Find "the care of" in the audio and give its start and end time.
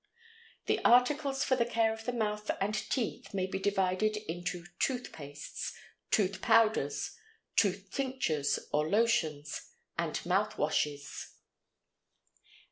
1.55-2.05